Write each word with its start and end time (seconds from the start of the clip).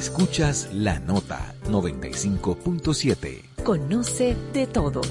Escuchas 0.00 0.70
la 0.72 0.98
nota 0.98 1.54
95.7. 1.68 3.42
Conoce 3.62 4.34
de 4.54 4.66
todo. 4.66 5.02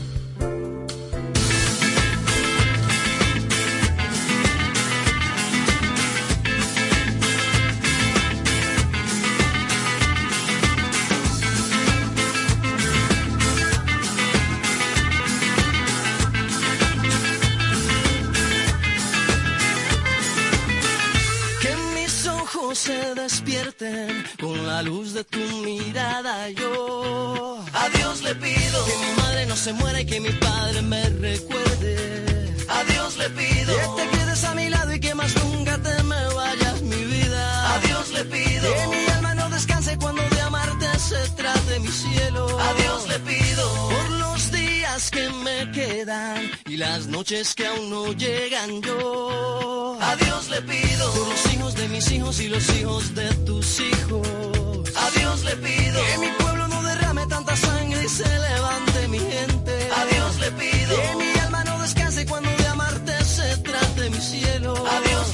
Se 29.70 29.74
muera 29.74 30.02
y 30.02 30.06
que 30.06 30.20
mi 30.20 30.32
padre 30.32 30.82
me 30.82 31.04
recuerde. 31.28 31.96
A 32.70 32.84
Dios 32.92 33.18
le 33.18 33.30
pido 33.30 33.72
que 33.78 34.02
te 34.02 34.18
quedes 34.18 34.44
a 34.44 34.56
mi 34.56 34.68
lado 34.68 34.92
y 34.96 35.00
que 35.00 35.14
más 35.14 35.32
nunca 35.44 35.78
te 35.78 36.04
me 36.04 36.22
vayas 36.34 36.82
mi 36.82 37.04
vida. 37.16 37.76
A 37.76 37.80
Dios 37.80 38.10
le 38.12 38.24
pido 38.26 38.68
que 38.74 38.88
mi 38.88 39.06
alma 39.16 39.36
no 39.36 39.50
descanse 39.52 39.96
cuando 39.98 40.24
de 40.28 40.42
amarte 40.42 40.88
se 40.98 41.22
trate 41.42 41.80
mi 41.82 41.92
cielo. 42.04 42.44
A 42.60 42.74
Dios 42.82 43.08
le 43.10 43.20
pido 43.20 43.64
por 43.94 44.10
los 44.24 44.52
días 44.52 45.12
que 45.12 45.30
me 45.46 45.72
quedan 45.72 46.50
y 46.66 46.78
las 46.78 47.06
noches 47.06 47.54
que 47.54 47.68
aún 47.68 47.92
no 47.92 48.12
llegan 48.14 48.82
yo. 48.82 50.00
A 50.02 50.16
Dios 50.16 50.50
le 50.50 50.62
pido 50.64 51.12
por 51.12 51.28
los 51.28 51.54
hijos 51.54 51.76
de 51.76 51.88
mis 51.90 52.12
hijos 52.12 52.40
y 52.40 52.48
los 52.48 52.68
hijos 52.76 53.14
de 53.14 53.28
tus 53.48 53.80
hijos. 53.82 54.28
A 55.04 55.20
Dios 55.20 55.44
le 55.44 55.56
pido 55.58 55.98
que 56.10 56.18
mi 56.18 56.32
pueblo 56.40 56.68
no 56.68 56.82
derrame 56.82 57.28
tanta 57.28 57.56
sangre 57.56 58.04
y 58.04 58.10
se 58.10 58.28
levante 58.48 58.89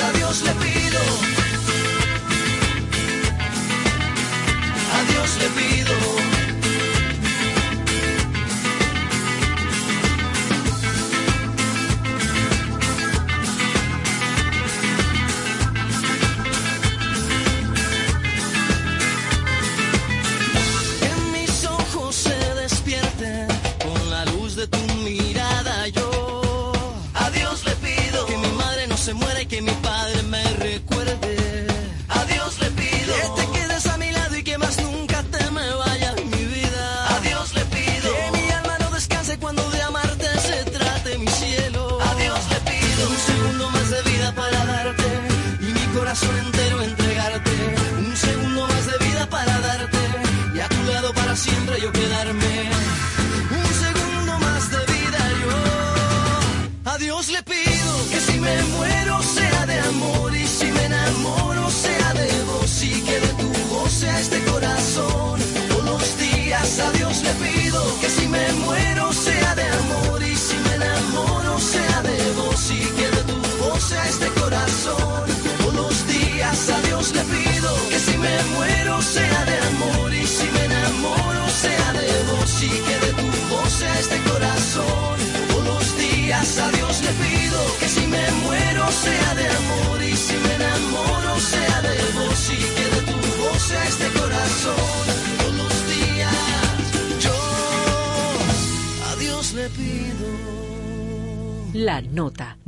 a 0.00 0.10
Dios 0.12 0.42
le 0.42 0.50
pido. 0.54 0.73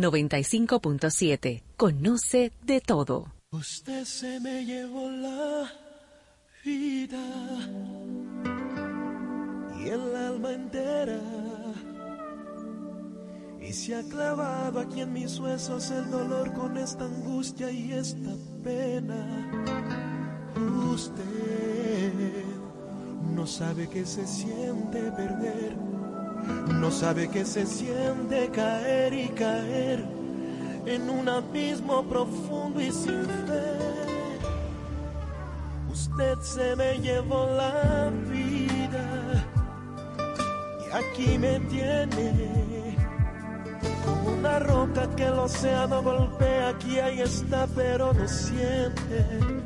95.7. 0.07 1.63
Conoce 1.77 2.53
de 2.63 2.81
todo. 2.81 3.33
Usted 3.51 4.05
se 4.05 4.39
me 4.41 4.65
llevó 4.65 5.11
la 5.11 5.71
vida 6.65 7.25
y 9.79 9.89
el 9.89 10.15
alma 10.15 10.53
entera. 10.53 11.21
Y 13.61 13.73
se 13.73 13.97
ha 13.97 14.03
clavado 14.05 14.79
aquí 14.79 15.01
en 15.01 15.13
mis 15.13 15.41
huesos 15.41 15.91
el 15.91 16.09
dolor 16.09 16.53
con 16.53 16.77
esta 16.77 17.05
angustia 17.05 17.69
y 17.71 17.93
esta 17.93 18.31
pena. 18.63 19.51
Usted 20.93 22.45
no 23.35 23.45
sabe 23.45 23.89
que 23.89 24.07
se 24.07 24.25
siente 24.25 25.11
perder, 25.13 25.77
no 26.47 26.91
sabe 26.91 27.29
que 27.29 27.45
se 27.45 27.67
siente 27.67 28.51
caer 28.51 29.13
y 29.13 29.29
caer 29.29 30.05
en 30.87 31.11
un 31.11 31.29
abismo 31.29 32.05
profundo 32.05 32.81
y 32.81 32.93
sin 32.93 33.25
fe. 33.25 33.87
Usted 35.91 36.39
se 36.41 36.77
me 36.77 36.99
llevó 36.99 37.47
la 37.57 38.11
vida 38.29 39.47
y 40.81 40.95
aquí 40.95 41.39
me 41.39 41.59
tiene 41.61 42.97
como 44.05 44.31
una 44.39 44.59
roca 44.59 45.09
que 45.17 45.25
el 45.25 45.39
océano 45.39 46.03
golpea. 46.03 46.69
Aquí 46.69 46.99
ahí 46.99 47.21
está, 47.21 47.67
pero 47.75 48.13
no 48.13 48.29
siente. 48.29 49.66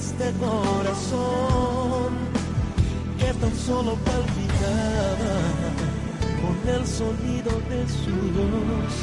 este 0.00 0.32
corazón 0.38 2.12
que 3.18 3.34
tan 3.34 3.54
solo 3.54 3.92
palpitaba 3.96 5.36
con 6.40 6.56
el 6.74 6.86
sonido 6.86 7.52
de 7.72 7.80
su 8.00 8.16
voz, 8.36 8.94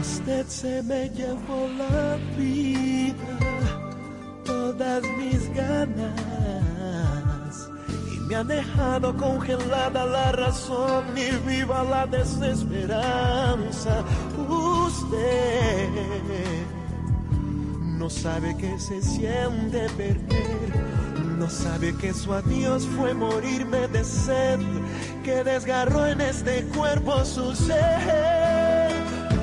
Usted 0.00 0.46
se 0.46 0.82
me 0.84 1.10
llevó 1.10 1.68
la 1.82 2.16
vida, 2.38 3.38
todas 4.44 5.02
mis 5.18 5.52
ganas 5.52 6.35
me 8.26 8.34
ha 8.34 8.44
dejado 8.44 9.16
congelada 9.16 10.04
la 10.04 10.32
razón 10.32 11.04
y 11.16 11.30
viva 11.48 11.84
la 11.84 12.06
desesperanza. 12.06 14.02
Usted 14.48 15.88
no 17.98 18.10
sabe 18.10 18.56
que 18.56 18.78
se 18.80 19.00
siente 19.00 19.88
perder, 19.96 20.72
no 21.38 21.48
sabe 21.48 21.94
que 21.96 22.12
su 22.12 22.32
adiós 22.32 22.86
fue 22.96 23.14
morirme 23.14 23.86
de 23.88 24.02
sed, 24.02 24.60
que 25.24 25.44
desgarró 25.44 26.06
en 26.06 26.20
este 26.20 26.64
cuerpo 26.76 27.24
su 27.24 27.54
ser. 27.54 28.92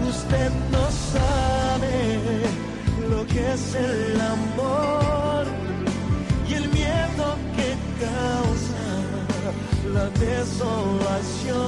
Usted 0.07 0.51
no 0.71 0.91
sabe 1.13 2.19
lo 3.09 3.25
que 3.27 3.53
es 3.53 3.75
el 3.75 4.19
amor 4.19 5.03
desolación. 10.44 11.63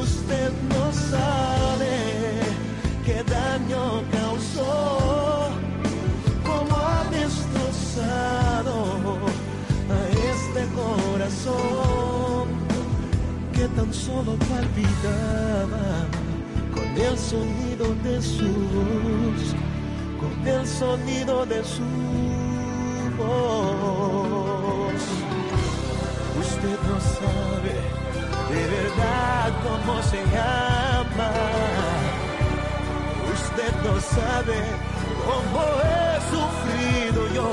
Usted 0.00 0.52
no 0.68 0.84
sabe 0.92 1.94
qué 3.04 3.18
daño 3.24 3.82
causó, 4.12 5.50
cómo 6.44 6.72
ha 6.76 7.04
destrozado 7.10 8.74
a 9.96 10.00
este 10.32 10.62
corazón 10.80 12.46
que 13.52 13.64
tan 13.76 13.92
solo 13.92 14.32
palpitaba 14.50 15.86
con 16.74 16.88
el 16.96 17.18
sonido 17.18 17.86
de 18.04 18.22
su 18.22 18.50
voz, 18.74 19.42
con 20.20 20.34
el 20.46 20.66
sonido 20.66 21.46
de 21.46 21.64
su 21.64 21.82
voz 23.18 23.90
usted 26.60 26.78
no 26.90 27.00
sabe 27.00 27.74
de 28.50 28.66
verdad 28.68 29.52
cómo 29.62 30.02
se 30.02 30.18
llama. 30.26 31.30
Usted 33.32 33.72
no 33.82 34.00
sabe 34.00 34.58
cómo 35.24 35.62
he 35.84 36.20
sufrido 36.34 37.28
yo. 37.34 37.50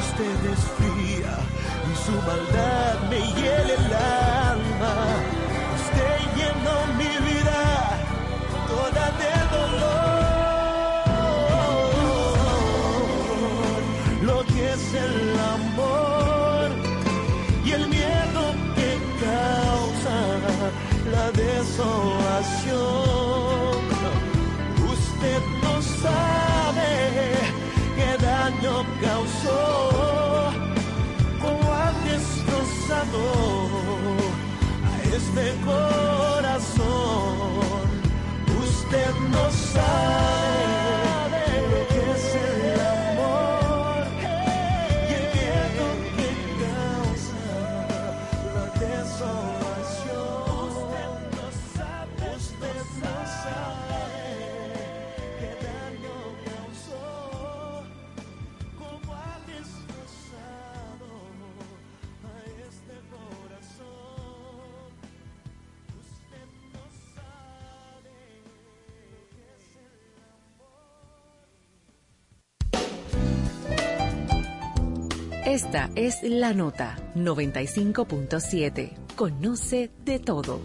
Usted 0.00 0.50
es 0.52 0.60
fría 0.78 1.34
y 1.90 1.96
su 2.04 2.12
maldad 2.26 2.94
me 3.08 3.20
hiela 3.34 3.74
el 3.74 3.94
alma. 3.94 5.21
Esta 75.52 75.90
es 75.96 76.22
la 76.22 76.54
nota 76.54 76.96
95.7. 77.14 78.90
Conoce 79.16 79.90
de 80.02 80.18
todo. 80.18 80.62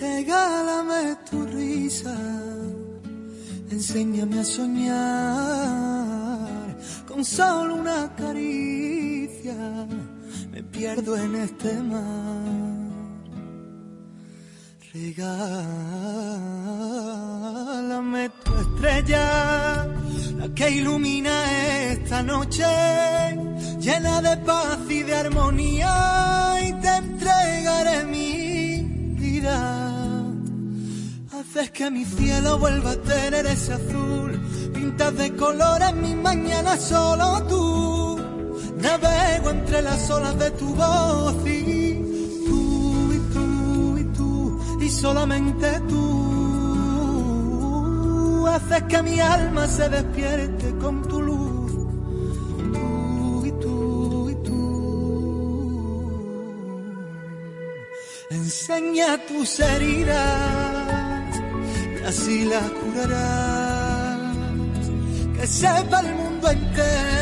Regálame 0.00 1.16
tu 1.30 1.46
risa, 1.46 2.18
enséñame 3.70 4.40
a 4.40 4.44
soñar 4.44 5.11
pierdo 10.82 11.16
en 11.16 11.36
este 11.36 11.72
mar. 11.80 12.42
Regálame 14.92 15.44
tu 18.44 18.52
estrella, 18.64 19.86
la 20.38 20.48
que 20.56 20.70
ilumina 20.70 21.34
esta 21.92 22.24
noche, 22.24 22.64
llena 23.78 24.20
de 24.22 24.36
paz 24.38 24.80
y 24.88 25.04
de 25.04 25.14
armonía, 25.14 26.56
y 26.66 26.72
te 26.82 26.96
entregaré 26.96 28.04
mi 28.04 28.82
vida. 29.20 29.56
Haces 31.32 31.70
que 31.70 31.92
mi 31.92 32.04
cielo 32.04 32.58
vuelva 32.58 32.90
a 32.90 32.96
tener 32.96 33.46
ese 33.46 33.74
azul, 33.74 34.32
pintas 34.74 35.16
de 35.16 35.36
colores 35.36 35.94
mis 35.94 36.16
mañanas 36.16 36.80
solo 36.82 37.40
tú. 37.48 38.11
Navego 38.82 39.50
entre 39.50 39.80
las 39.80 40.10
olas 40.10 40.36
de 40.38 40.50
tu 40.50 40.74
voz 40.74 41.46
y 41.46 41.94
tú 42.46 43.12
y 43.12 43.18
tú 43.32 43.98
y 43.98 44.04
tú 44.16 44.60
y 44.80 44.88
solamente 44.90 45.68
tú. 45.88 46.02
Haces 48.48 48.82
que 48.90 49.02
mi 49.02 49.20
alma 49.20 49.68
se 49.68 49.88
despierte 49.88 50.76
con 50.78 51.02
tu 51.08 51.22
luz. 51.22 51.72
Tú 52.72 53.46
y 53.46 53.52
tú 53.62 54.30
y 54.30 54.34
tú. 54.46 54.62
Enseña 58.30 59.16
tus 59.28 59.60
heridas 59.60 61.36
y 62.00 62.04
así 62.04 62.44
las 62.46 62.68
curarás. 62.78 64.36
Que 65.36 65.46
sepa 65.46 66.00
el 66.00 66.14
mundo 66.16 66.50
entero 66.50 67.21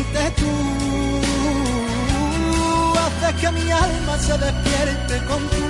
solamente 0.00 0.30
tú. 0.36 0.50
Haces 2.98 3.40
que 3.40 3.52
mi 3.52 3.70
alma 3.70 4.18
se 4.18 4.38
despierte 4.38 5.24
con 5.26 5.42
tu 5.48 5.69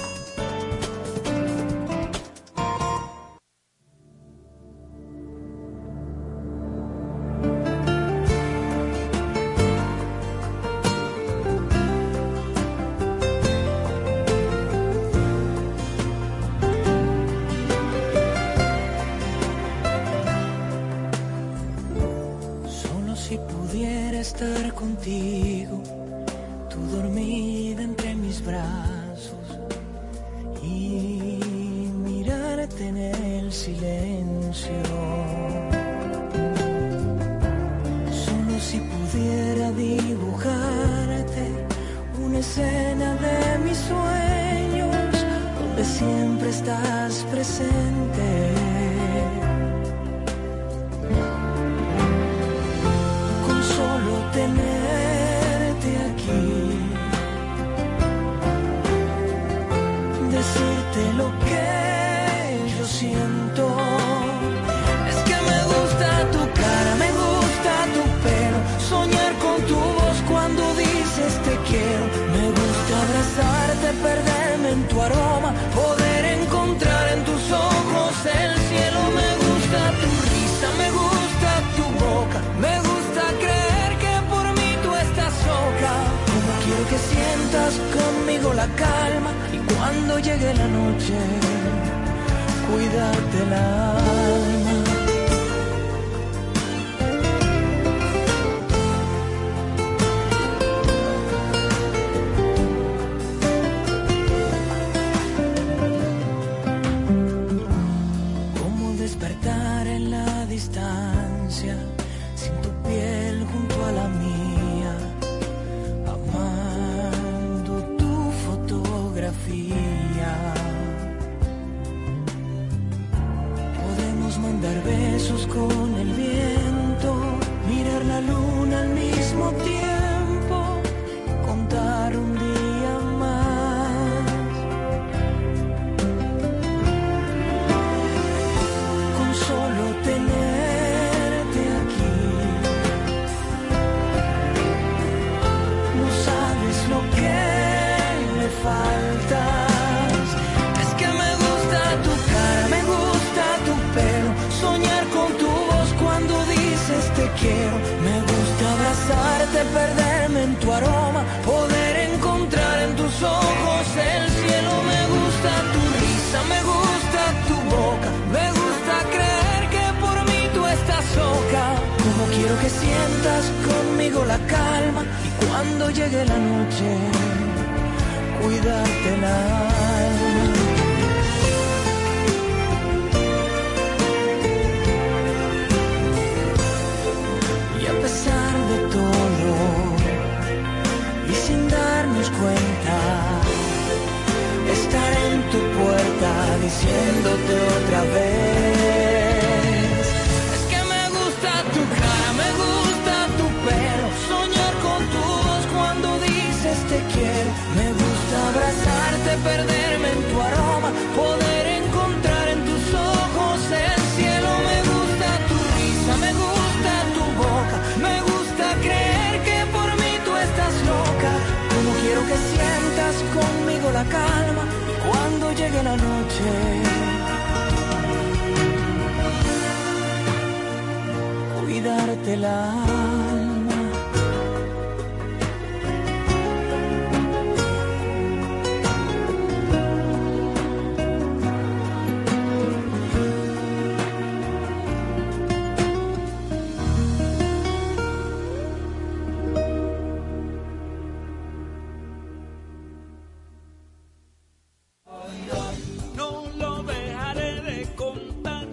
Cuidarte 232.23 233.00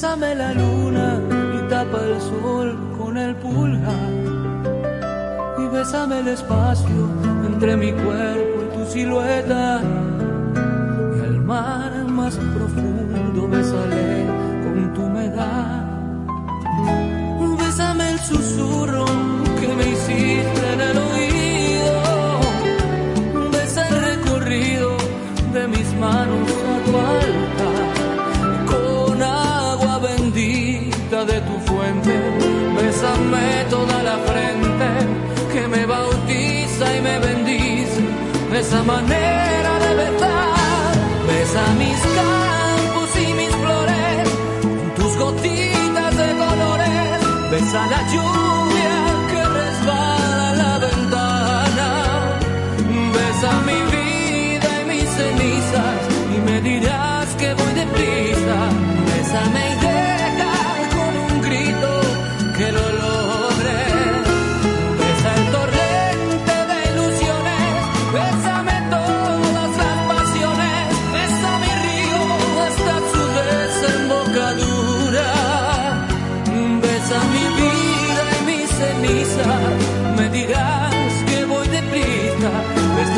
Bésame 0.00 0.34
la 0.36 0.54
luna 0.54 1.20
y 1.56 1.68
tapa 1.68 1.98
el 2.04 2.20
sol 2.20 2.78
con 2.96 3.16
el 3.16 3.34
pulgar. 3.34 4.12
Y 5.58 5.66
bésame 5.74 6.20
el 6.20 6.28
espacio 6.28 7.10
entre 7.44 7.76
mi 7.76 7.90
cuerpo 7.90 8.62
y 8.62 8.78
tu 8.78 8.86
silueta. 8.92 9.80
Y 11.16 11.20
al 11.20 11.40
mar 11.40 12.04
más 12.04 12.36
profundo 12.36 13.48
bésale 13.48 14.26
con 14.62 14.94
tu 14.94 15.02
humedad. 15.02 15.84
Bésame 17.58 18.12
el 18.12 18.18
susurro 18.20 19.04
que 19.60 19.66
me 19.66 19.88
hiciste 19.88 20.72
en 20.74 20.80
el 20.80 20.98
oído. 21.10 22.00
Besa 23.50 23.88
el 23.88 24.00
recorrido 24.00 24.96
de 25.52 25.66
mis 25.66 25.92
manos 25.94 26.47
de 31.24 31.40
tu 31.40 31.58
fuente, 31.66 32.14
bésame 32.76 33.64
toda 33.70 34.02
la 34.04 34.18
frente 34.18 34.88
que 35.52 35.66
me 35.66 35.84
bautiza 35.84 36.96
y 36.96 37.00
me 37.00 37.18
bendice. 37.18 38.00
Esa 38.54 38.82
manera 38.82 39.78
de 39.80 39.94
besar, 39.94 40.94
besa 41.26 41.62
mis 41.78 42.00
campos 42.18 43.10
y 43.16 43.32
mis 43.34 43.54
flores, 43.62 44.28
tus 44.96 45.16
gotitas 45.16 46.16
de 46.16 46.28
colores, 46.44 47.50
besa 47.50 47.86
la 47.86 48.12
lluvia 48.12 48.47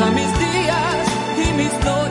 Besa 0.01 0.13
mis 0.13 0.39
días 0.39 1.07
y 1.37 1.53
mis 1.53 1.85
noches, 1.85 2.10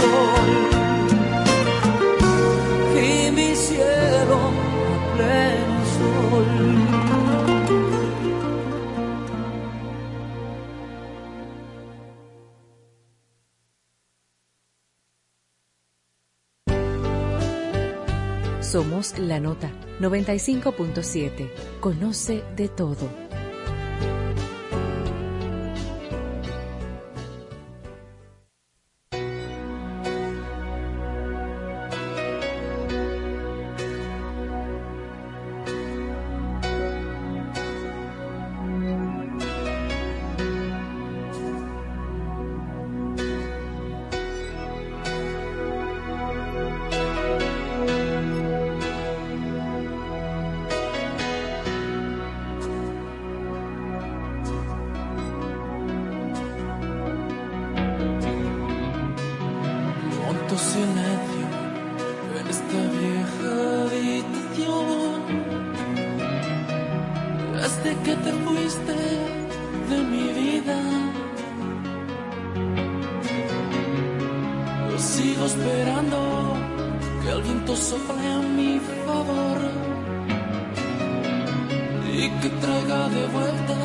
sol 0.00 0.50
y 3.02 3.30
mi 3.30 3.54
cielo 3.54 4.36
a 4.36 5.16
pleno 5.16 5.78
sol. 5.96 6.50
Somos 18.60 19.18
La 19.18 19.40
Nota 19.40 19.70
95.7. 20.00 21.50
Conoce 21.80 22.42
de 22.56 22.68
todo. 22.68 23.35
traiga 82.66 83.08
de 83.08 83.24
vuelta 83.36 83.76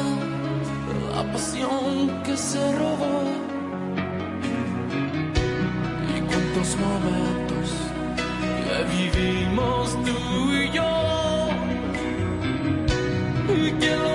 la 1.13 1.23
pasión 1.31 2.23
que 2.25 2.35
se 2.35 2.63
robó. 2.81 3.17
Y 6.13 6.17
cuántos 6.29 6.69
momentos 6.85 7.67
que 8.65 8.77
vivimos 8.95 9.85
tú 10.05 10.17
y 10.61 10.63
yo. 10.77 10.93
Y 13.59 13.71
que 13.81 13.91
lo 14.03 14.10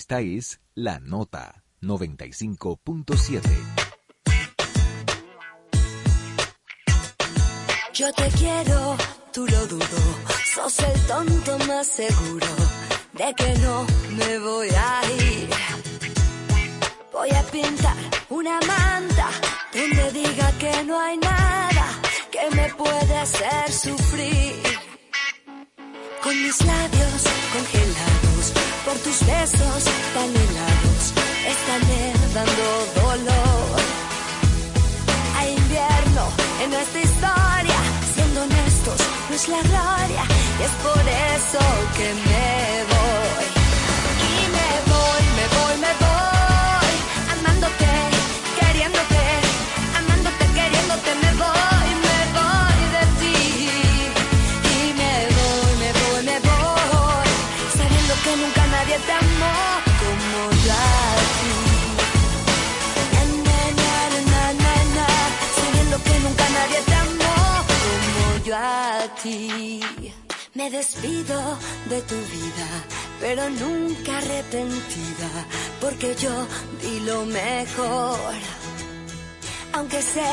Esta 0.00 0.20
es 0.22 0.62
La 0.74 0.98
Nota 0.98 1.62
95.7. 1.82 3.40
Yo 7.92 8.10
te 8.14 8.28
quiero, 8.30 8.96
tú 9.30 9.46
lo 9.46 9.66
dudo, 9.66 9.98
sos 10.54 10.78
el 10.78 11.00
tonto 11.02 11.58
más 11.68 11.86
seguro 11.86 12.46
de 13.12 13.34
que 13.34 13.58
no 13.58 13.86
me 14.16 14.38
voy 14.38 14.68
a 14.70 15.02
ir. 15.22 15.50
Voy 17.12 17.30
a 17.32 17.42
pintar 17.42 17.96
una 18.30 18.58
manta 18.66 19.28
donde 19.74 20.12
diga 20.12 20.50
que 20.58 20.82
no 20.84 20.98
hay 20.98 21.18
nada 21.18 21.86
que 22.30 22.56
me 22.56 22.72
puede 22.72 23.16
hacer 23.18 23.70
sufrir. 23.70 24.62
Con 26.22 26.42
mis 26.42 26.64
labios 26.64 27.22
congelados 27.52 28.19
por 28.90 28.98
tus 28.98 29.20
besos 29.24 29.84
tan 30.14 30.30
helados, 30.40 31.02
estaré 31.54 32.12
dando 32.34 32.66
dolor. 33.00 33.80
Hay 35.38 35.50
invierno 35.56 36.24
en 36.62 36.70
nuestra 36.70 37.00
historia, 37.00 37.78
siendo 38.14 38.42
honestos, 38.42 39.00
no 39.28 39.36
es 39.36 39.48
la 39.48 39.62
gloria, 39.62 40.24
y 40.58 40.62
es 40.68 40.74
por 40.82 41.04
eso 41.36 41.64
que 41.96 42.08
me 42.28 42.94
voy. 42.94 42.99
Me 69.22 70.70
despido 70.70 71.58
de 71.90 72.00
tu 72.02 72.14
vida, 72.14 72.68
pero 73.20 73.50
nunca 73.50 74.16
arrepentida, 74.16 75.28
porque 75.78 76.14
yo 76.16 76.46
di 76.80 77.00
lo 77.00 77.26
mejor. 77.26 78.34
Aunque 79.74 80.00
sé 80.00 80.24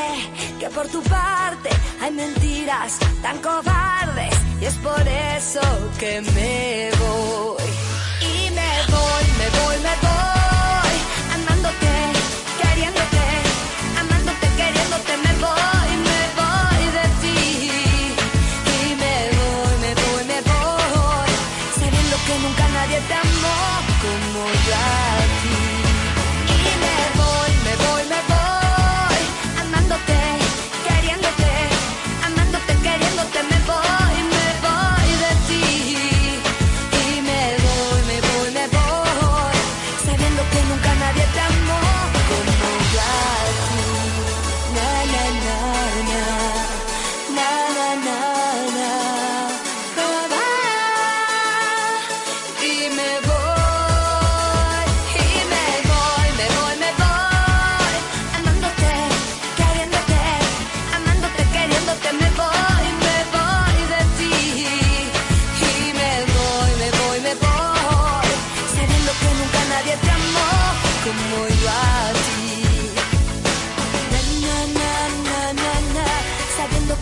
que 0.58 0.70
por 0.70 0.88
tu 0.88 1.02
parte 1.04 1.70
hay 2.02 2.12
mentiras 2.12 2.98
tan 3.22 3.40
cobardes, 3.40 4.34
y 4.62 4.66
es 4.66 4.76
por 4.76 5.06
eso 5.36 5.62
que 6.00 6.22
me 6.22 6.90
voy. 6.98 7.87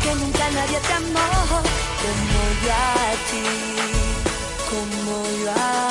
Que 0.05 0.15
nunca 0.15 0.49
nadie 0.51 0.79
te 0.87 0.93
amó 0.93 1.29
como 2.03 2.41
yo 2.65 2.83
como 4.69 5.15
yo. 5.43 5.85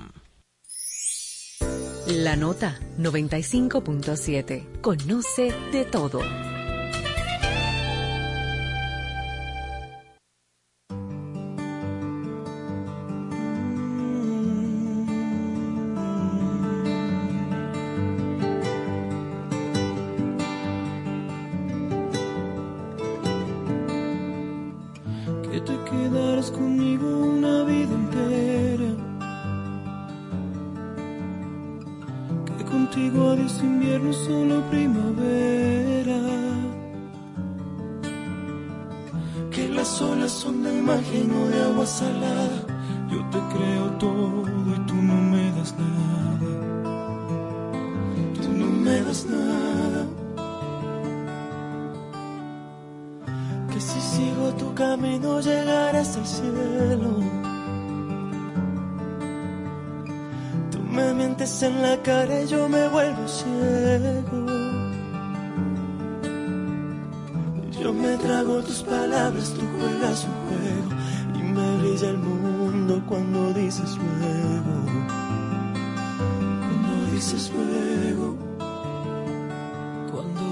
La 2.08 2.38
nota 2.38 2.80
95.7. 2.98 4.80
Conoce 4.80 5.54
de 5.74 5.84
todo. 5.84 6.22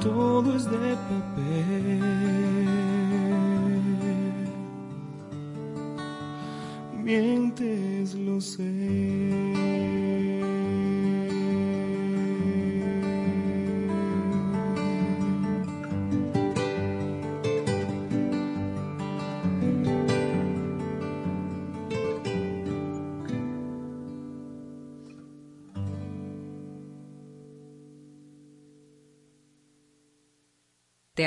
todo 0.00 0.54
es 0.54 0.64
de 0.64 0.96
papel, 1.10 2.00
mientes, 7.02 8.14
lo 8.14 8.40
sé. 8.40 8.77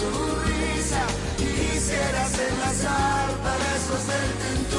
Tu 0.00 0.10
risa. 0.46 1.02
Quisiera 1.36 2.22
ser 2.34 2.52
la 2.62 2.72
sal 2.82 3.28
para 3.44 3.66
escocerte 3.76 4.69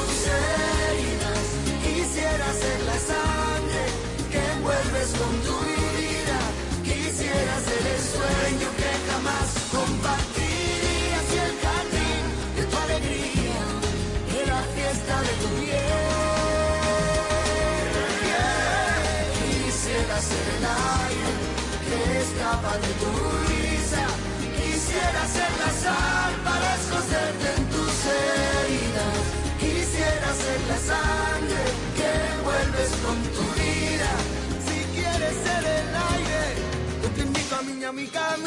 a 38.14 38.41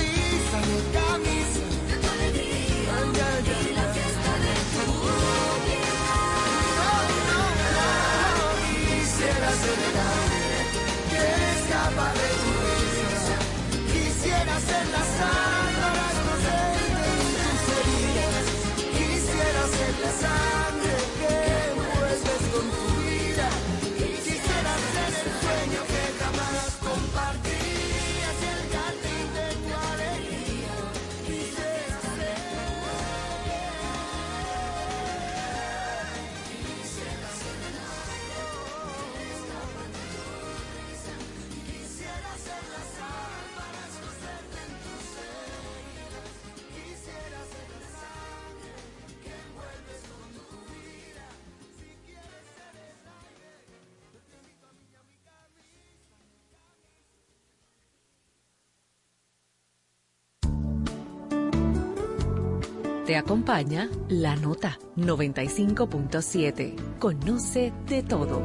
Te 63.06 63.16
acompaña 63.16 63.88
La 64.10 64.36
Nota 64.36 64.80
95.7. 64.98 66.98
Conoce 66.98 67.72
de 67.88 68.02
todo. 68.02 68.42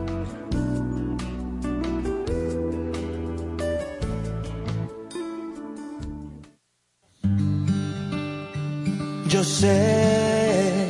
Yo 9.31 9.43
sé 9.45 10.87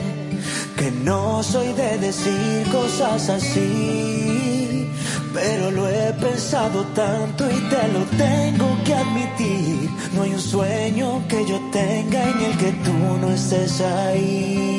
que 0.76 0.90
no 1.04 1.40
soy 1.44 1.72
de 1.74 1.98
decir 1.98 2.66
cosas 2.72 3.28
así, 3.28 4.88
pero 5.32 5.70
lo 5.70 5.88
he 5.88 6.12
pensado 6.14 6.82
tanto 6.94 7.48
y 7.48 7.60
te 7.68 7.88
lo 7.92 8.00
tengo 8.18 8.76
que 8.84 8.94
admitir. 8.94 9.88
No 10.14 10.22
hay 10.22 10.32
un 10.32 10.40
sueño 10.40 11.22
que 11.28 11.46
yo 11.46 11.59
tenga 11.72 12.22
en 12.30 12.40
el 12.42 12.56
que 12.58 12.72
tú 12.84 12.92
no 13.20 13.30
estés 13.30 13.80
ahí. 13.80 14.70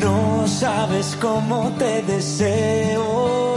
No 0.00 0.46
sabes 0.46 1.16
cómo 1.20 1.72
te 1.78 2.02
deseo. 2.02 3.50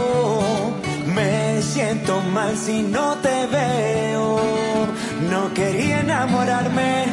Me 1.14 1.62
siento 1.62 2.20
mal 2.32 2.56
si 2.56 2.82
no 2.82 3.16
te 3.16 3.46
veo. 3.46 4.40
No 5.30 5.54
quería 5.54 6.00
enamorarme, 6.00 7.04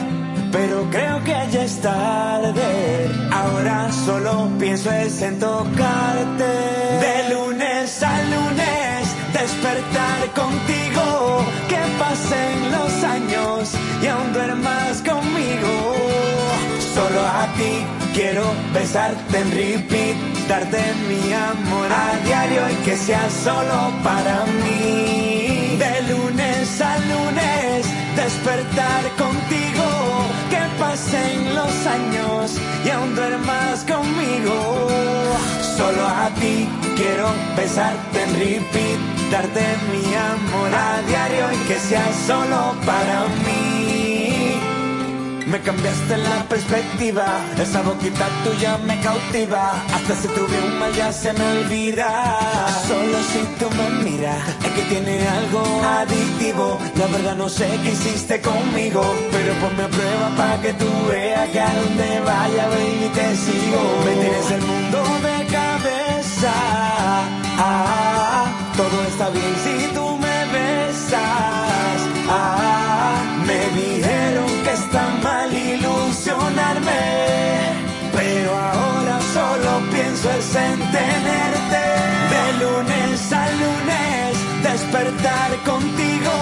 pero 0.51 0.89
creo 0.89 1.23
que 1.23 1.35
ya 1.51 1.63
es 1.63 1.79
tarde. 1.81 3.09
Ahora 3.31 3.91
solo 4.05 4.49
pienso 4.59 4.91
en 4.91 5.39
tocarte. 5.39 6.51
De 7.05 7.15
lunes 7.33 8.03
a 8.03 8.21
lunes, 8.33 9.00
despertar 9.33 10.19
contigo. 10.35 11.45
Que 11.67 11.81
pasen 11.99 12.71
los 12.71 13.03
años 13.03 13.71
y 14.01 14.07
aún 14.07 14.33
duermas 14.33 15.01
conmigo. 15.01 15.95
Solo 16.93 17.21
a 17.21 17.45
ti 17.57 17.73
quiero 18.13 18.43
besarte 18.73 19.37
en 19.39 19.51
repeat, 19.51 20.17
darte 20.47 20.81
mi 21.07 21.33
amor 21.33 21.89
a 21.91 22.17
diario 22.25 22.61
y 22.69 22.75
que 22.85 22.95
sea 22.97 23.29
solo 23.29 23.91
para 24.03 24.45
mí. 24.45 25.77
De 25.77 26.01
lunes 26.13 26.81
a 26.81 26.97
lunes, 27.11 27.85
despertar 28.15 29.03
contigo, 29.17 29.87
que 30.49 30.61
pasen 30.79 31.55
los 31.55 31.73
años 31.87 32.57
y 32.85 32.89
aún 32.89 33.15
duermas 33.15 33.85
conmigo. 33.85 34.89
Solo 35.77 36.05
a 36.07 36.29
ti 36.39 36.67
quiero 36.95 37.29
besarte 37.55 38.23
en 38.23 38.33
repeat, 38.33 38.99
darte 39.31 39.63
mi 39.91 40.13
amor 40.13 40.71
a 40.75 41.01
diario 41.07 41.45
y 41.53 41.57
que 41.67 41.79
sea 41.79 42.05
solo 42.27 42.75
para 42.85 43.27
mí. 43.45 43.71
Me 45.47 45.59
cambiaste 45.59 46.17
la 46.17 46.43
perspectiva, 46.47 47.25
esa 47.57 47.81
boquita 47.81 48.27
tuya 48.43 48.77
me 48.85 48.99
cautiva. 49.01 49.73
Hasta 49.93 50.15
si 50.15 50.27
tuve 50.29 50.57
un 50.67 50.79
mal 50.79 50.93
ya 50.93 51.11
se 51.11 51.33
me 51.33 51.45
olvida. 51.59 52.09
Solo 52.87 53.17
si 53.31 53.39
tú 53.59 53.67
me 53.77 54.03
miras, 54.03 54.47
es 54.65 54.71
que 54.75 54.81
tiene 54.83 55.27
algo 55.27 55.63
adictivo. 55.83 56.77
La 56.97 57.07
verdad 57.07 57.35
no 57.35 57.49
sé 57.49 57.67
qué 57.83 57.91
hiciste 57.91 58.39
conmigo, 58.41 59.01
pero 59.31 59.53
ponme 59.55 59.83
a 59.83 59.87
prueba 59.87 60.29
para 60.37 60.61
que 60.61 60.73
tú 60.73 60.89
veas 61.09 61.49
que 61.49 61.59
a 61.59 61.73
donde 61.73 62.19
vaya, 62.21 62.67
baby, 62.67 63.09
te 63.13 63.35
sigo. 63.35 63.81
Me 64.05 64.13
tienes 64.21 64.51
el 64.51 64.61
mundo 64.61 65.03
de 65.27 65.45
cabeza. 65.47 66.53
Ah, 67.57 68.20
está 69.11 69.29
bien 69.29 69.53
si 69.65 69.93
tú 69.93 70.05
me 70.17 70.37
besas. 70.55 71.97
Ah, 72.29 73.21
me 73.45 73.61
dijeron 73.81 74.49
que 74.63 74.71
está 74.71 75.03
mal 75.21 75.49
ilusionarme, 75.53 77.03
pero 78.17 78.49
ahora 78.57 79.15
solo 79.37 79.71
pienso 79.91 80.25
es 80.39 80.55
en 80.55 80.79
tenerte. 80.97 81.83
De 82.33 82.43
lunes 82.63 83.33
a 83.33 83.43
lunes, 83.61 84.31
despertar 84.63 85.49
contigo, 85.71 86.33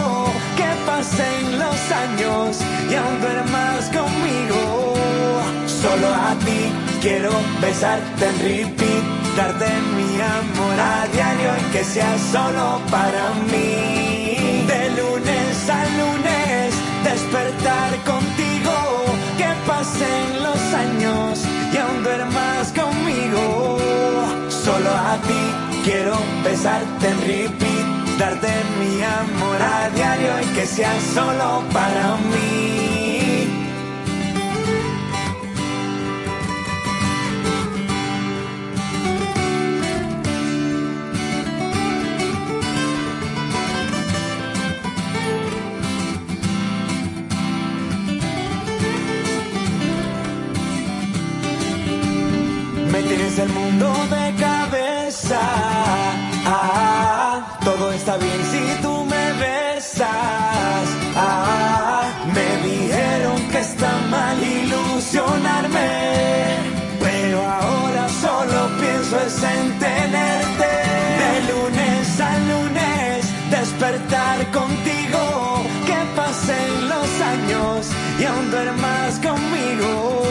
que 0.57 0.69
pasen 0.85 1.59
los 1.63 1.79
años 2.05 2.59
y 2.89 2.93
aún 2.95 3.21
duermas 3.21 3.81
conmigo. 3.97 4.59
Solo 5.65 6.07
a 6.29 6.35
ti 6.45 6.61
quiero 7.01 7.31
besarte 7.61 8.25
en 8.31 8.37
repeat, 8.47 9.03
darte 9.35 9.69
mi 9.95 10.21
amor 10.21 10.79
a 10.79 11.07
diario 11.13 11.51
y 11.61 11.71
que 11.71 11.83
sea 11.83 12.17
solo 12.31 12.81
para 12.91 13.31
mí. 13.51 14.65
De 14.67 14.89
lunes 14.99 15.69
a 15.69 15.81
lunes, 15.99 16.73
despertar 17.03 17.91
contigo, 18.05 18.75
que 19.37 19.49
pasen 19.67 20.43
los 20.43 20.61
años 20.85 21.39
y 21.73 21.77
aún 21.77 22.03
duermas 22.03 22.71
conmigo. 22.73 23.77
Solo 24.49 24.89
a 24.91 25.15
ti 25.27 25.43
quiero 25.83 26.15
besarte 26.43 27.09
en 27.09 27.19
repeat, 27.21 28.17
darte 28.19 28.51
mi 28.79 29.01
amor 29.01 29.61
a 29.61 29.89
diario 29.89 30.31
y 30.43 30.45
que 30.55 30.65
sea 30.65 30.93
solo 31.13 31.63
para 31.73 32.17
mí. 32.31 32.98
El 53.41 53.49
mundo 53.53 53.87
de 54.09 54.35
cabeza. 54.35 55.39
Ah, 56.45 57.57
todo 57.63 57.93
está 57.93 58.17
bien 58.17 58.41
si 58.51 58.81
tú 58.81 59.05
me 59.05 59.25
besas. 59.39 60.85
Ah, 61.15 62.03
me 62.35 62.49
dijeron 62.67 63.41
que 63.49 63.59
está 63.59 63.91
mal 64.11 64.37
ilusionarme, 64.43 65.89
pero 66.99 67.39
ahora 67.47 68.09
solo 68.09 68.59
pienso 68.81 69.17
es 69.21 69.43
en 69.55 69.79
tenerte. 69.79 70.71
De 71.21 71.33
lunes 71.49 72.19
a 72.19 72.31
lunes, 72.51 73.51
despertar 73.51 74.51
contigo, 74.51 75.63
que 75.85 75.99
pasen 76.13 76.89
los 76.89 77.09
años 77.33 77.87
y 78.19 78.25
aún 78.25 78.51
duermas 78.51 79.17
conmigo. 79.19 80.23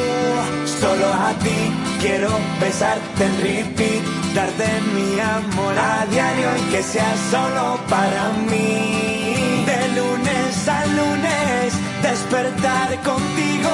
Solo 0.66 1.06
a 1.06 1.32
ti 1.42 1.87
quiero 2.00 2.30
besarte 2.60 3.24
en 3.24 3.40
repeat, 3.40 4.02
darte 4.34 4.66
mi 4.94 5.20
amor 5.20 5.78
a 5.78 6.06
diario 6.06 6.48
y 6.56 6.72
que 6.72 6.82
sea 6.82 7.14
solo 7.30 7.78
para 7.88 8.30
mí. 8.50 9.64
De 9.66 9.88
lunes 9.98 10.68
a 10.68 10.86
lunes, 10.86 11.74
despertar 12.02 12.88
contigo, 13.02 13.72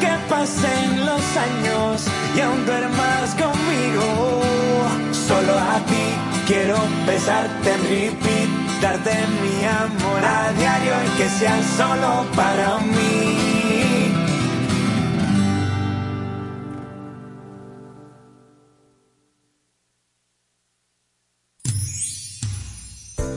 que 0.00 0.12
pasen 0.28 1.06
los 1.06 1.22
años 1.48 2.04
y 2.36 2.40
aún 2.40 2.66
duermas 2.66 3.34
conmigo. 3.34 4.42
Solo 5.12 5.54
a 5.58 5.78
ti 5.90 6.06
quiero 6.46 6.76
besarte 7.06 7.72
en 7.72 7.82
repeat, 7.82 8.50
darte 8.80 9.14
mi 9.42 9.64
amor 9.64 10.24
a 10.24 10.52
diario 10.52 10.94
y 11.06 11.18
que 11.18 11.28
sea 11.28 11.58
solo 11.76 12.26
para 12.34 12.78
mí. 12.78 13.41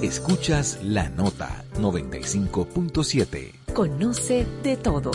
Escuchas 0.05 0.77
la 0.83 1.09
nota 1.09 1.65
95.7. 1.79 3.73
Conoce 3.73 4.45
de 4.61 4.77
todo. 4.77 5.09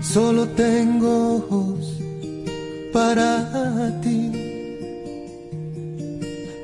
Solo 0.00 0.48
tengo 0.48 1.36
ojos 1.36 2.00
para 2.90 4.00
ti. 4.00 4.25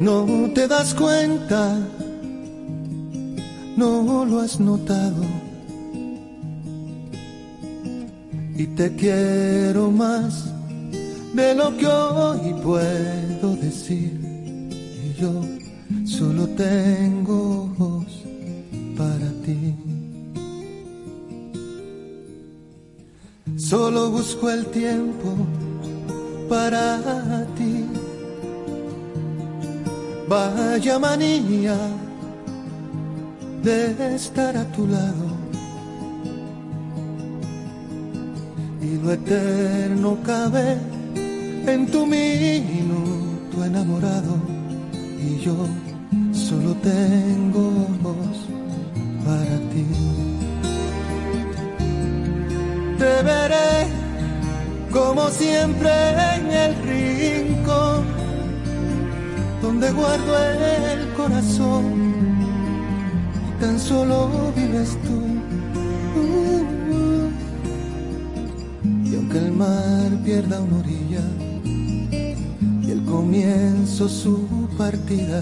No 0.02 0.26
te 0.52 0.66
das 0.66 0.94
cuenta, 0.94 1.78
no 3.76 4.24
lo 4.24 4.40
has 4.40 4.58
notado. 4.58 5.22
Y 8.56 8.66
te 8.78 8.96
quiero 8.96 9.92
más 9.92 10.50
de 11.34 11.54
lo 11.54 11.76
que 11.76 11.86
hoy 11.86 12.52
puedo 12.64 13.54
decir. 13.60 14.18
Y 15.04 15.20
yo 15.20 15.40
solo 16.04 16.48
tengo 16.48 17.70
ojos 17.78 18.24
para 18.98 19.30
ti. 19.44 19.72
Solo 23.56 24.10
busco 24.10 24.50
el 24.50 24.66
tiempo 24.66 25.28
para 26.48 27.46
ti 27.56 27.71
Vaya 30.32 30.98
manía 30.98 31.76
de 33.62 34.14
estar 34.14 34.56
a 34.56 34.64
tu 34.72 34.86
lado. 34.86 35.26
Y 38.80 38.96
lo 39.02 39.12
eterno 39.12 40.16
cabe 40.24 40.78
en 41.66 41.86
tu 41.92 42.06
minuto 42.06 43.62
enamorado. 43.62 44.34
Y 45.20 45.38
yo 45.44 45.54
solo 46.32 46.70
tengo 46.76 47.64
voz 48.02 48.38
para 49.26 49.56
ti. 49.70 49.86
Te 53.00 53.22
veré 53.22 53.86
como 54.90 55.28
siempre 55.28 55.92
en 56.36 56.50
el 56.64 56.72
rincón 56.90 58.21
donde 59.62 59.92
guardo 59.92 60.36
el 60.38 61.12
corazón 61.14 61.84
y 63.48 63.60
tan 63.60 63.78
solo 63.78 64.52
vives 64.56 64.98
tú. 65.04 65.22
y 69.04 69.14
aunque 69.14 69.38
el 69.38 69.52
mar 69.52 70.10
pierda 70.24 70.60
una 70.60 70.78
orilla 70.78 71.22
y 72.82 72.90
el 72.90 73.04
comienzo 73.04 74.08
su 74.08 74.68
partida, 74.76 75.40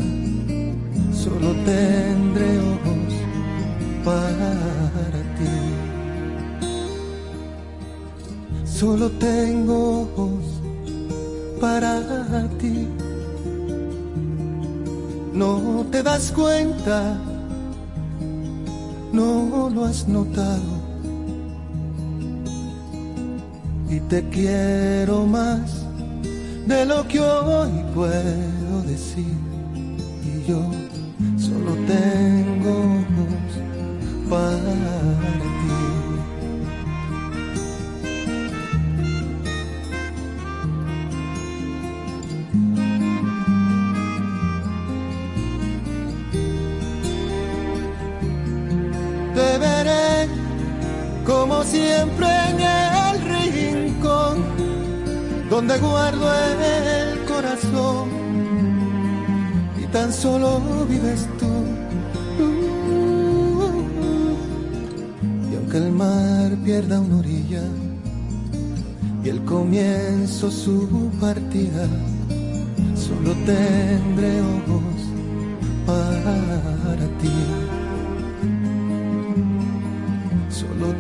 solo 1.13 1.53
tendré 1.65 2.59
ojos 2.75 3.15
para 4.05 5.21
ti. 5.39 5.55
Solo 8.65 9.11
tengo 9.13 10.03
ojos 10.03 10.45
para 11.59 12.01
ti. 12.49 12.50
Te 16.01 16.05
das 16.05 16.33
cuenta, 16.33 17.15
no 19.13 19.69
lo 19.69 19.85
has 19.85 20.09
notado. 20.09 20.81
Y 23.91 24.01
te 24.09 24.27
quiero 24.31 25.27
más 25.27 25.85
de 26.67 26.87
lo 26.87 27.07
que 27.07 27.21
hoy 27.21 27.85
puedo 27.95 28.83
decir. 28.87 29.37
Y 30.25 30.49
yo 30.49 30.63
solo 31.37 31.75
tengo 31.87 33.05
para 34.31 34.73
ti. 35.61 35.90
Como 51.51 51.65
siempre 51.65 52.29
en 52.51 52.61
el 52.61 53.17
rincón 53.35 54.45
donde 55.51 55.79
guardo 55.79 56.33
el 56.33 57.25
corazón 57.25 58.09
y 59.83 59.85
tan 59.87 60.13
solo 60.13 60.61
vives 60.89 61.27
tú. 61.41 61.53
Y 65.51 65.57
aunque 65.57 65.77
el 65.79 65.91
mar 65.91 66.57
pierda 66.65 67.01
una 67.01 67.19
orilla 67.19 67.65
y 69.25 69.29
el 69.29 69.45
comienzo 69.45 70.53
su 70.53 71.11
partida, 71.21 71.89
solo 72.95 73.33
tendré 73.45 74.41
ojos 74.41 75.01
para 75.85 77.07
ti. 77.21 77.60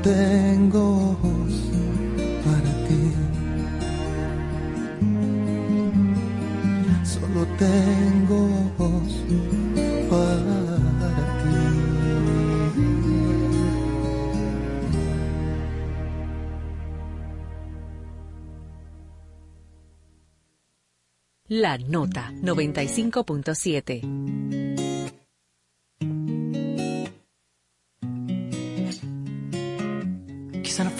Tengo 0.03 1.12
ojos 1.12 1.53
para 2.44 2.72
ti. 2.86 3.03
Solo 7.05 7.46
tengo 7.59 8.38
ojos 8.78 9.12
para 10.11 10.64
ti. 11.42 11.61
La 21.48 21.76
Nota 21.78 22.32
95.7. 22.42 24.39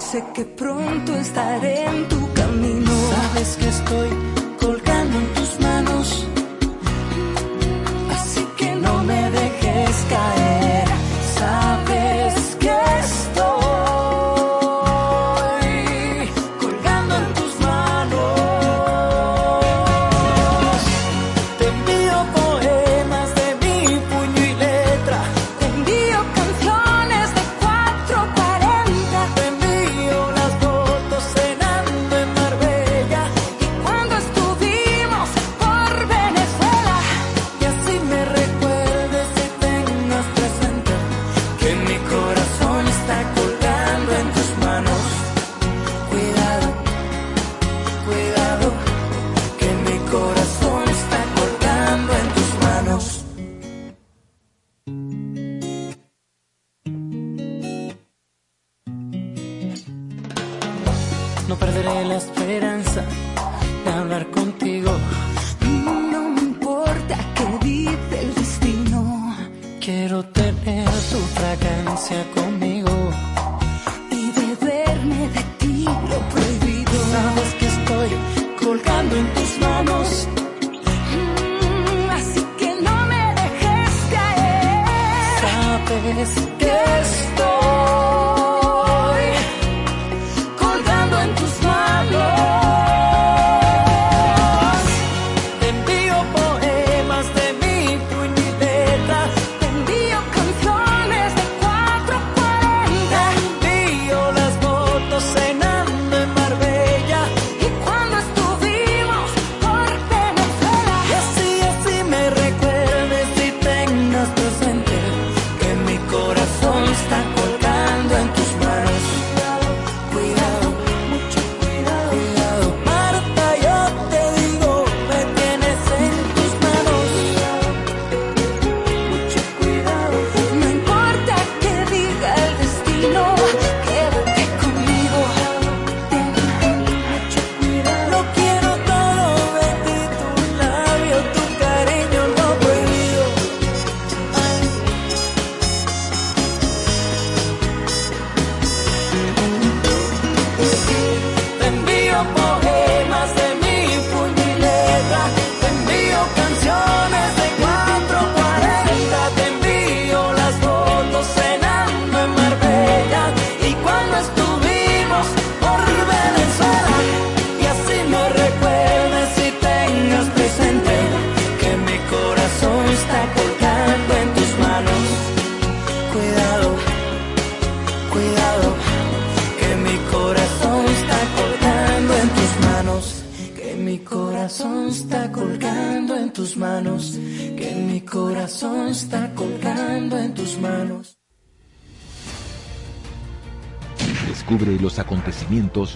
Sé 0.00 0.24
que 0.34 0.44
pronto 0.44 1.14
estaré 1.14 1.86
en 1.86 2.08
tu 2.08 2.32
camino. 2.34 2.90
Sabes 3.10 3.56
que 3.56 3.68
estoy 3.68 4.08
colgando 4.60 5.18
en 5.18 5.34
tus 5.34 5.60
manos. 5.60 5.73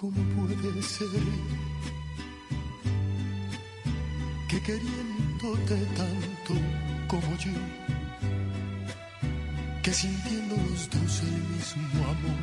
¿Cómo 0.00 0.22
puede 0.34 0.82
ser 0.82 1.10
que 4.48 4.62
queriéndote 4.62 5.76
tanto 5.94 6.54
como 7.06 7.36
yo, 7.36 7.52
que 9.82 9.92
sintiendo 9.92 10.56
los 10.56 10.88
dos 10.88 11.20
el 11.20 11.42
mismo 11.52 12.02
amor, 12.14 12.42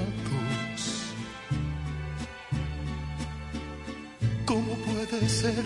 ¿Cómo 4.47 4.74
puede 4.88 5.30
ser 5.30 5.66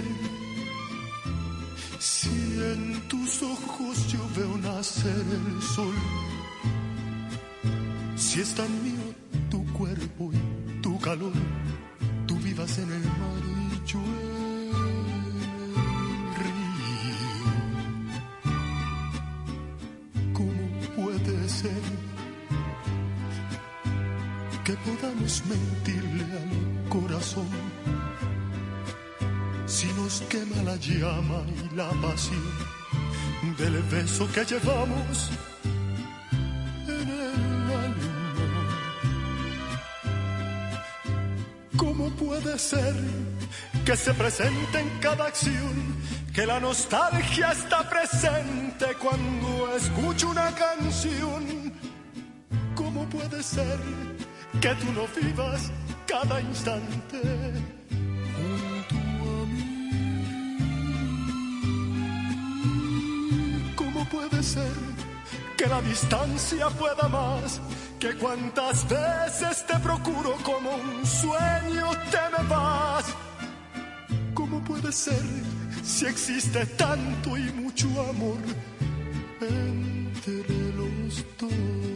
si 1.97 2.29
en 2.73 3.07
tus 3.07 3.41
ojos 3.41 4.11
yo 4.11 4.19
veo 4.35 4.57
nacer 4.57 5.25
el 5.31 5.61
sol? 5.61 6.32
Si 8.33 8.41
es 8.41 8.55
tan 8.55 8.83
mío 8.83 9.13
tu 9.51 9.63
cuerpo 9.73 10.31
y 10.33 10.81
tu 10.81 10.99
calor, 10.99 11.33
tú 12.25 12.35
vivas 12.39 12.79
en 12.79 12.91
el 12.91 13.03
mar 13.03 13.43
y 13.45 13.85
yo 13.85 13.99
el 13.99 14.73
río. 16.41 16.73
¿Cómo 20.33 20.65
puede 20.95 21.47
ser 21.47 21.83
que 24.63 24.73
podamos 24.77 25.43
mentirle 25.45 26.23
al 26.23 26.89
corazón 26.89 27.49
si 29.67 29.85
nos 29.93 30.21
quema 30.21 30.63
la 30.63 30.75
llama 30.77 31.45
y 31.55 31.75
la 31.75 31.91
pasión 32.01 32.41
del 33.59 33.83
beso 33.91 34.27
que 34.33 34.43
llevamos? 34.43 35.29
Ser 42.63 42.95
que 43.85 43.95
se 43.97 44.13
presente 44.13 44.79
en 44.79 44.89
cada 45.01 45.25
acción, 45.25 45.97
que 46.33 46.45
la 46.45 46.59
nostalgia 46.61 47.51
está 47.51 47.89
presente 47.89 48.85
cuando 48.99 49.75
escucho 49.75 50.29
una 50.29 50.49
canción? 50.55 51.73
¿Cómo 52.73 53.05
puede 53.09 53.43
ser 53.43 53.77
que 54.61 54.69
tú 54.75 54.91
no 54.93 55.05
vivas 55.21 55.71
cada 56.07 56.39
instante 56.39 57.19
junto 58.37 58.95
a 58.95 59.45
mí? 59.53 59.73
¿Cómo 63.75 64.05
puede 64.05 64.41
ser 64.41 64.75
que 65.57 65.67
la 65.67 65.81
distancia 65.81 66.69
pueda 66.69 67.09
más? 67.09 67.59
Que 68.03 68.13
cuántas 68.15 68.85
veces 68.89 69.65
te 69.65 69.79
procuro 69.79 70.35
como 70.43 70.71
un 70.71 71.05
sueño 71.05 71.89
te 72.11 72.37
me 72.37 72.49
vas. 72.49 73.05
¿Cómo 74.33 74.61
puede 74.61 74.91
ser 74.91 75.23
si 75.81 76.07
existe 76.07 76.65
tanto 76.65 77.37
y 77.37 77.43
mucho 77.53 77.87
amor 78.09 78.39
entre 79.39 80.73
los 80.75 81.25
dos? 81.39 81.92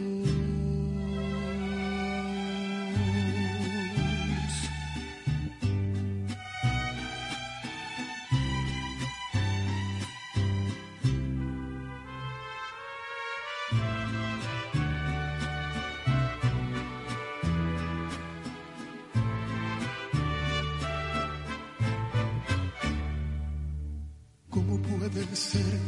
Ser 25.38 25.78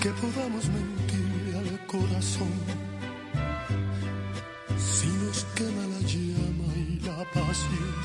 que 0.00 0.10
podamos 0.10 0.64
mentirle 0.68 1.58
al 1.58 1.86
corazón 1.86 2.54
si 4.78 5.08
nos 5.08 5.44
quema 5.56 5.84
la 5.94 6.00
llama 6.12 6.68
y 6.76 7.00
la 7.00 7.18
pasión 7.34 7.96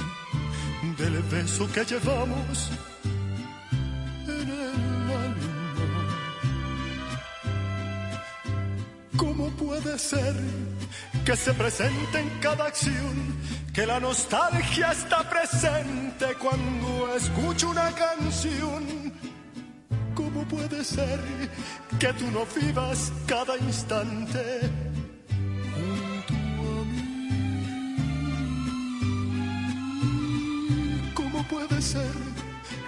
del 0.98 1.22
beso 1.30 1.72
que 1.72 1.86
llevamos 1.86 2.72
en 4.28 4.50
el 4.50 5.12
alma? 5.26 6.04
¿Cómo 9.18 9.50
puede 9.52 10.00
ser 10.00 10.36
que 11.26 11.36
se 11.36 11.54
presente 11.54 12.20
en 12.20 12.30
cada 12.40 12.66
acción? 12.66 13.16
Que 13.74 13.86
la 13.86 14.02
nostalgia 14.02 14.92
está 14.92 15.24
presente 15.30 16.36
cuando 16.38 17.16
escucho 17.16 17.70
una 17.70 17.90
canción. 17.94 18.84
¿Cómo 20.14 20.44
puede 20.44 20.84
ser 20.84 21.22
que 21.98 22.12
tú 22.14 22.30
no 22.32 22.46
vivas 22.54 23.14
cada 23.26 23.58
instante 23.58 24.70
junto 25.74 26.34
a 26.34 26.84
mí? 26.84 27.32
¿Cómo 31.14 31.42
puede 31.48 31.82
ser 31.82 32.12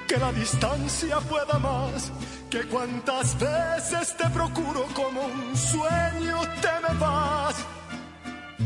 que 0.06 0.18
la 0.18 0.34
distancia 0.34 1.18
pueda 1.22 1.60
más? 1.60 2.12
Que 2.50 2.64
cuántas 2.64 3.40
veces 3.40 4.18
te 4.18 4.30
procuro 4.32 4.86
como 4.94 5.22
un 5.22 5.56
sueño 5.56 6.42
te 6.62 6.74
me 6.86 6.94
vas. 7.00 7.56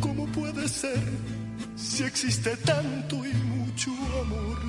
¿Cómo 0.02 0.26
puede 0.26 0.68
ser 0.68 1.37
si 1.98 2.04
existe 2.04 2.56
tanto 2.58 3.16
y 3.26 3.34
mucho 3.34 3.90
amor 4.22 4.60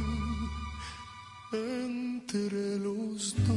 entre 1.53 2.79
los 2.79 3.35
dos. 3.47 3.55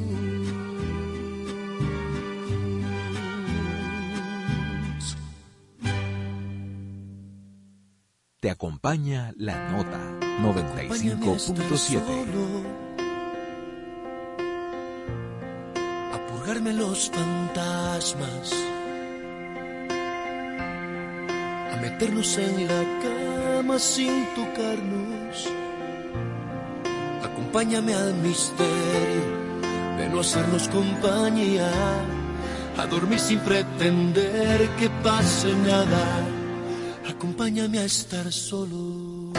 Te 8.41 8.49
acompaña 8.49 9.31
la 9.37 9.71
nota 9.71 10.19
95.7. 10.41 12.01
A 16.13 16.27
purgarme 16.27 16.73
los 16.73 17.09
fantasmas. 17.09 18.51
A 21.71 21.77
meternos 21.81 22.37
en 22.37 22.67
la 22.67 23.20
sin 23.79 24.25
tocarnos. 24.33 25.47
Acompáñame 27.23 27.93
al 27.93 28.15
misterio 28.15 29.25
de 29.97 30.09
no 30.09 30.21
hacernos 30.21 30.67
compañía. 30.69 31.71
A 32.77 32.85
dormir 32.87 33.19
sin 33.19 33.39
pretender 33.39 34.67
que 34.79 34.89
pase 35.03 35.53
nada 35.53 36.25
acompáñame 37.07 37.77
a 37.79 37.85
estar 37.85 38.31
solo. 38.31 39.31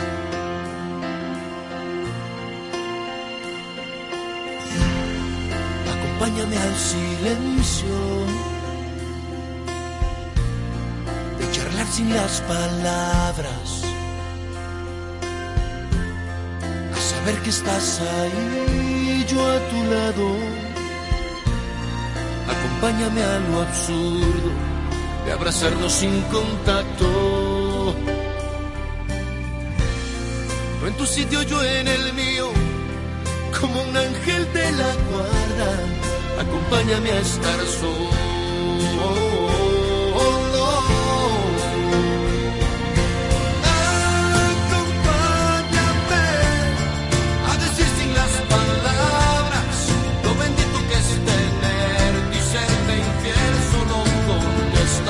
Acompáñame 5.94 6.56
al 6.56 6.76
silencio 6.76 8.42
sin 11.92 12.14
las 12.14 12.40
palabras, 12.42 13.82
saber 17.22 17.42
que 17.42 17.50
estás 17.50 18.00
ahí, 18.00 19.24
yo 19.28 19.40
a 19.46 19.58
tu 19.70 19.84
lado. 19.94 20.36
Acompáñame 22.54 23.22
a 23.22 23.38
lo 23.48 23.62
absurdo 23.62 24.50
de 25.24 25.32
abrazarnos 25.32 25.92
sin 25.92 26.20
contacto. 26.22 27.94
en 30.86 30.94
tu 30.96 31.06
sitio, 31.06 31.42
yo 31.42 31.62
en 31.62 31.86
el 31.86 32.12
mío, 32.12 32.48
como 33.58 33.82
un 33.82 33.96
ángel 33.96 34.52
de 34.52 34.72
la 34.72 34.90
guarda, 35.10 35.70
acompáñame 36.42 37.12
a 37.12 37.20
estar 37.20 37.60
solo. 37.80 39.31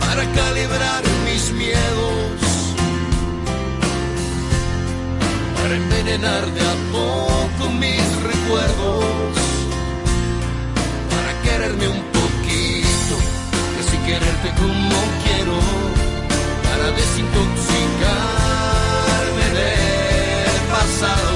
para 0.00 0.24
calibrar 0.32 1.02
mis 1.24 1.52
miedos, 1.52 2.40
para 5.60 5.74
envenenar 5.76 6.46
de 6.46 6.60
a 6.60 6.74
poco 6.92 7.70
mis 7.72 8.22
recuerdos. 8.22 9.36
Quererme 11.42 11.88
un 11.88 12.02
poquito, 12.18 13.14
que 13.74 13.82
si 13.90 13.96
quererte 14.06 14.48
como 14.60 14.98
quiero, 15.24 15.58
para 16.64 16.86
desintoxicarme 16.98 19.46
del 19.58 20.58
pasado, 20.74 21.27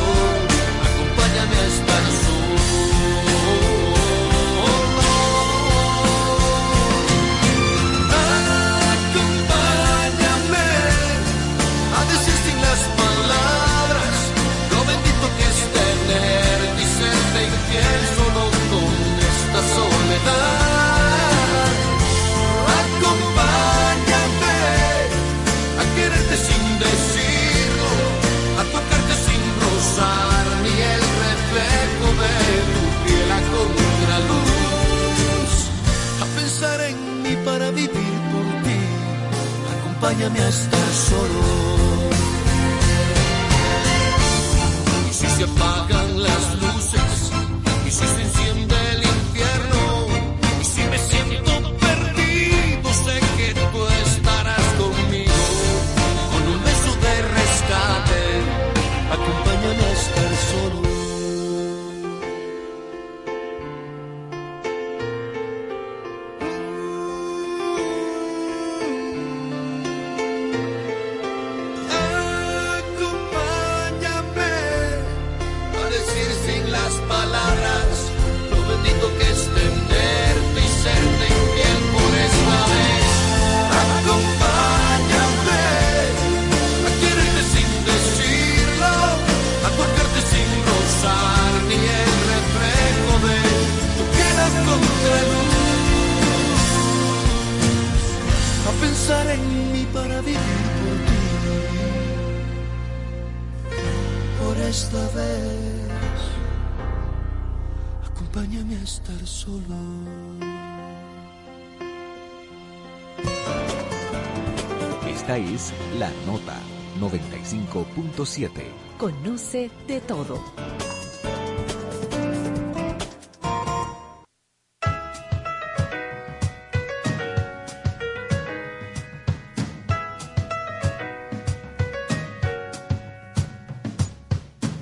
Conoce 118.98 119.70
de 119.86 120.00
todo. 120.00 120.42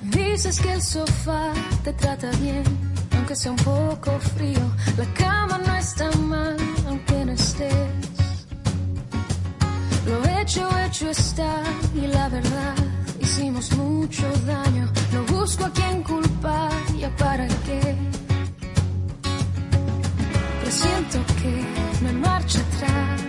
Dices 0.03 0.59
que 0.59 0.73
el 0.73 0.81
sofá 0.81 1.53
te 1.83 1.93
trata 1.93 2.29
bien, 2.41 2.63
aunque 3.15 3.35
sea 3.35 3.51
un 3.51 3.57
poco 3.57 4.19
frío. 4.35 4.59
La 4.97 5.05
cama 5.13 5.57
no 5.65 5.75
está 5.75 6.11
mal, 6.17 6.57
aunque 6.87 7.25
no 7.25 7.31
estés. 7.31 7.75
Lo 10.05 10.23
hecho, 10.39 10.67
hecho 10.85 11.09
está, 11.09 11.63
y 11.95 12.07
la 12.07 12.27
verdad, 12.27 12.75
hicimos 13.31 13.71
mucho 13.77 14.23
daño. 14.45 14.91
No 15.13 15.23
busco 15.23 15.65
a 15.65 15.71
quien 15.71 16.03
culpar, 16.03 16.71
ya 16.99 17.09
para 17.15 17.47
qué. 17.65 17.95
Presiento 20.61 21.17
que 21.39 21.53
me 22.03 22.13
marcha 22.13 22.59
atrás. 22.59 23.21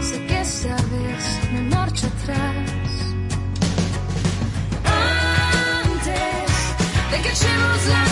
Sé 0.00 0.26
que 0.26 0.40
esta 0.40 0.76
vez 0.94 1.22
me 1.52 1.62
marcha 1.76 2.06
atrás. 2.06 2.70
Antes 5.84 6.54
de 7.10 7.16
que 7.22 7.28
echemos 7.28 7.80
las 7.94 8.10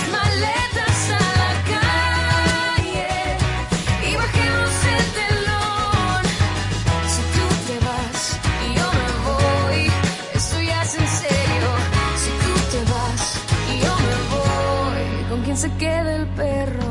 se 15.63 15.71
queda 15.79 16.17
el 16.17 16.27
perro. 16.27 16.82